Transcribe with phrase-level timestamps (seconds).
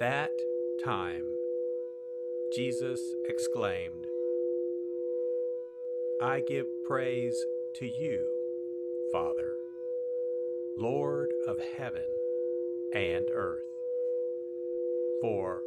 [0.00, 0.30] That
[0.82, 1.26] time,
[2.54, 4.06] Jesus exclaimed,
[6.22, 7.38] I give praise
[7.76, 8.26] to you,
[9.12, 9.52] Father,
[10.78, 12.06] Lord of heaven
[12.94, 13.60] and earth.
[15.20, 15.60] For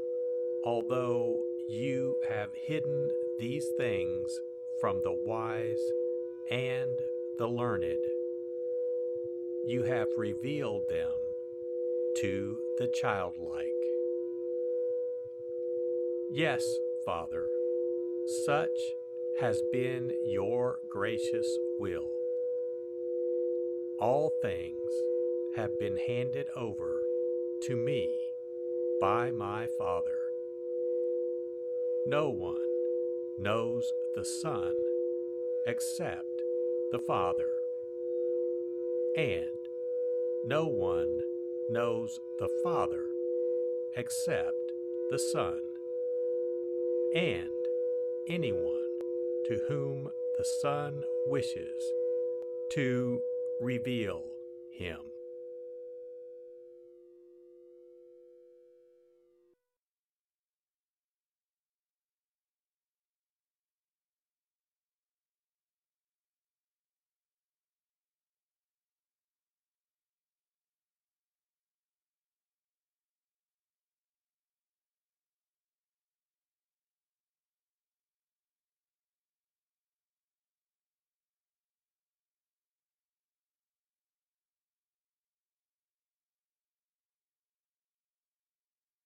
[0.66, 1.40] although
[1.70, 4.40] you have hidden these things
[4.82, 5.92] from the wise
[6.50, 7.00] and
[7.38, 8.04] the learned,
[9.68, 11.12] you have revealed them
[12.22, 13.73] to the childlike.
[16.36, 16.66] Yes,
[17.06, 17.48] Father,
[18.44, 18.96] such
[19.40, 21.46] has been your gracious
[21.78, 22.10] will.
[24.00, 24.92] All things
[25.56, 27.04] have been handed over
[27.68, 28.10] to me
[29.00, 30.18] by my Father.
[32.08, 32.66] No one
[33.38, 34.74] knows the Son
[35.68, 36.42] except
[36.92, 37.52] the Father,
[39.16, 39.70] and
[40.46, 41.22] no one
[41.70, 43.06] knows the Father
[43.96, 44.72] except
[45.12, 45.60] the Son
[47.16, 47.50] and
[48.28, 48.98] anyone
[49.48, 51.84] to whom the Son wishes
[52.72, 53.22] to
[53.60, 54.24] reveal
[54.72, 55.13] him.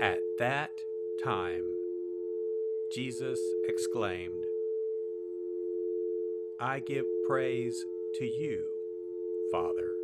[0.00, 0.82] At that
[1.24, 1.64] time,
[2.92, 4.44] Jesus exclaimed,
[6.60, 7.82] I give praise
[8.16, 8.66] to you,
[9.50, 9.94] Father,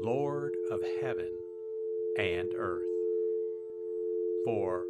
[0.00, 1.28] Lord of heaven
[2.16, 2.86] and earth.
[4.46, 4.86] For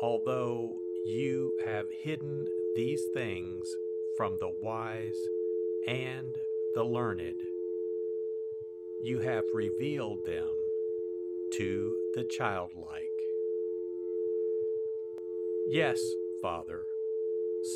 [0.00, 2.46] although you have hidden
[2.76, 3.68] these things
[4.16, 5.18] from the wise
[5.88, 6.38] and
[6.76, 7.42] the learned,
[9.02, 10.48] you have revealed them
[11.54, 13.15] to the childlike.
[15.68, 16.00] Yes,
[16.40, 16.84] Father,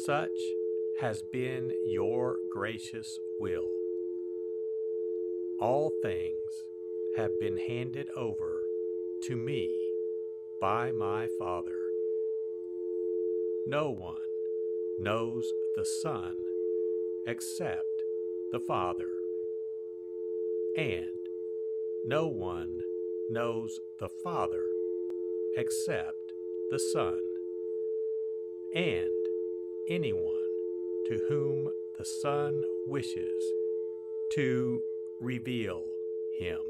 [0.05, 0.31] such
[1.01, 3.69] has been your gracious will.
[5.59, 6.65] All things
[7.17, 8.63] have been handed over
[9.25, 9.77] to me
[10.61, 11.81] by my Father.
[13.67, 14.23] No one
[15.01, 16.37] knows the Son
[17.27, 18.05] except
[18.53, 19.11] the Father,
[20.77, 21.27] and
[22.05, 22.83] no one
[23.31, 24.65] knows the Father
[25.57, 26.33] except
[26.71, 27.19] the Son,
[28.75, 29.11] and
[29.89, 30.35] anyone
[31.09, 33.43] to whom the Son wishes
[34.33, 34.81] to
[35.21, 35.85] reveal
[36.39, 36.70] him.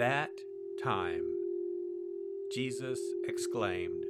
[0.00, 0.40] that
[0.82, 1.26] time,
[2.50, 4.06] Jesus exclaimed,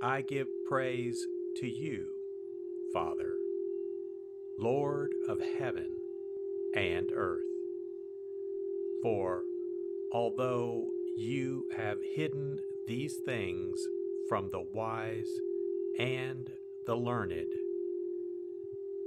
[0.00, 2.06] I give praise to you,
[2.94, 3.32] Father,
[4.56, 5.96] Lord of heaven
[6.76, 7.42] and earth.
[9.02, 9.42] For
[10.12, 10.86] although
[11.16, 13.84] you have hidden these things
[14.28, 15.40] from the wise
[15.98, 16.48] and
[16.86, 17.52] the learned,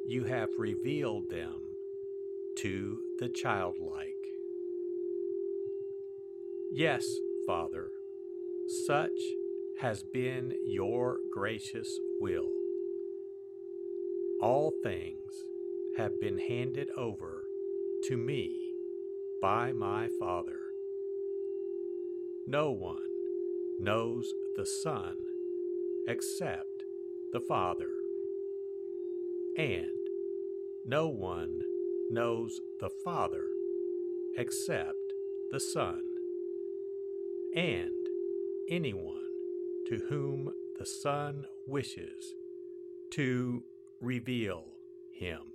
[0.05, 1.61] you have revealed them
[2.57, 4.14] to the childlike.
[6.77, 7.89] Yes, Father,
[8.85, 9.17] such
[9.79, 12.51] has been your gracious will.
[14.41, 15.45] All things
[15.95, 17.45] have been handed over
[18.09, 18.73] to me
[19.41, 20.59] by my Father.
[22.45, 23.07] No one
[23.79, 25.15] knows the Son
[26.09, 26.83] except
[27.31, 27.91] the Father,
[29.57, 30.09] and
[30.85, 31.61] no one
[32.09, 33.45] knows the Father
[34.37, 35.13] except
[35.51, 36.01] the Son,
[37.55, 38.07] and
[38.69, 39.23] anyone
[39.87, 42.33] to whom the Son wishes
[43.11, 43.63] to
[44.01, 44.65] reveal
[45.13, 45.54] him.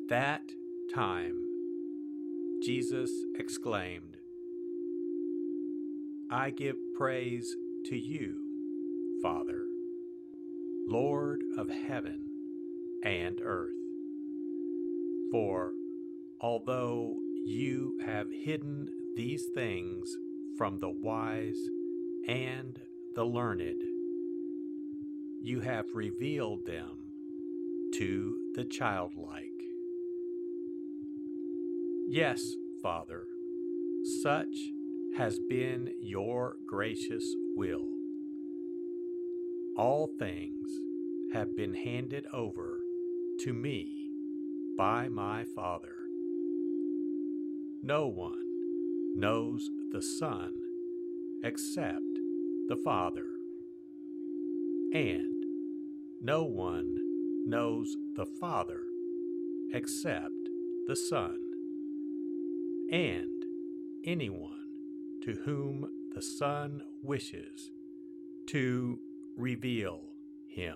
[0.11, 0.41] that
[0.93, 1.37] time,
[2.61, 4.17] Jesus exclaimed,
[6.29, 8.35] I give praise to you,
[9.23, 9.61] Father,
[10.85, 12.25] Lord of heaven
[13.05, 13.71] and earth.
[15.31, 15.71] For
[16.41, 17.15] although
[17.45, 20.13] you have hidden these things
[20.57, 21.69] from the wise
[22.27, 22.77] and
[23.15, 23.81] the learned,
[25.41, 26.97] you have revealed them
[27.93, 29.50] to the childlike.
[32.13, 33.25] Yes, Father,
[34.21, 34.53] such
[35.15, 37.23] has been your gracious
[37.55, 37.87] will.
[39.77, 40.69] All things
[41.31, 42.81] have been handed over
[43.39, 44.09] to me
[44.77, 45.95] by my Father.
[47.81, 48.43] No one
[49.15, 50.51] knows the Son
[51.45, 52.19] except
[52.67, 53.29] the Father,
[54.93, 55.45] and
[56.21, 56.97] no one
[57.47, 58.81] knows the Father
[59.73, 60.49] except
[60.87, 61.50] the Son
[62.91, 63.43] and
[64.05, 64.59] anyone
[65.23, 67.71] to whom the Son wishes
[68.47, 68.99] to
[69.37, 70.01] reveal
[70.49, 70.75] him.